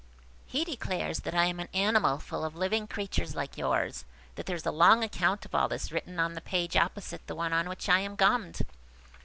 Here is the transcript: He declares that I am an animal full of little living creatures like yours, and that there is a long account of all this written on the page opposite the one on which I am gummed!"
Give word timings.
He 0.47 0.65
declares 0.65 1.19
that 1.19 1.35
I 1.35 1.45
am 1.45 1.59
an 1.59 1.67
animal 1.75 2.17
full 2.17 2.43
of 2.43 2.53
little 2.55 2.61
living 2.61 2.87
creatures 2.87 3.35
like 3.35 3.55
yours, 3.55 4.01
and 4.29 4.35
that 4.37 4.47
there 4.47 4.55
is 4.55 4.65
a 4.65 4.71
long 4.71 5.03
account 5.03 5.45
of 5.45 5.53
all 5.53 5.67
this 5.67 5.91
written 5.91 6.19
on 6.19 6.33
the 6.33 6.41
page 6.41 6.75
opposite 6.75 7.27
the 7.27 7.35
one 7.35 7.53
on 7.53 7.69
which 7.69 7.87
I 7.87 7.99
am 7.99 8.15
gummed!" 8.15 8.63